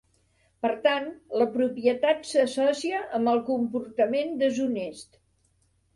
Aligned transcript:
Per 0.65 0.69
tant, 0.85 1.05
la 1.41 1.47
propietat 1.57 2.25
s'associa 2.31 3.03
amb 3.19 3.33
el 3.35 3.43
comportament 3.53 4.37
deshonest. 4.41 5.21